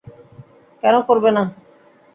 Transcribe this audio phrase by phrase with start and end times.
[0.83, 1.43] কেন করবে না?